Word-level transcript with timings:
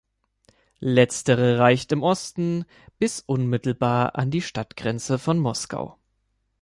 Letztere 0.79 1.59
reicht 1.59 1.91
im 1.91 2.01
Osten 2.01 2.65
bis 2.97 3.19
unmittelbar 3.19 4.15
an 4.15 4.31
die 4.31 4.41
Stadtgrenze 4.41 5.19
von 5.19 5.37
Moskau. 5.37 5.95